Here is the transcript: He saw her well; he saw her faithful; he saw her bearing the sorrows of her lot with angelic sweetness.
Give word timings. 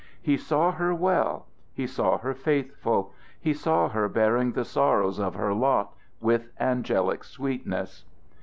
He 0.19 0.35
saw 0.35 0.71
her 0.71 0.95
well; 0.95 1.45
he 1.75 1.85
saw 1.85 2.17
her 2.17 2.33
faithful; 2.33 3.13
he 3.39 3.53
saw 3.53 3.89
her 3.89 4.09
bearing 4.09 4.53
the 4.53 4.65
sorrows 4.65 5.19
of 5.19 5.35
her 5.35 5.53
lot 5.53 5.93
with 6.19 6.49
angelic 6.59 7.23
sweetness. 7.23 8.03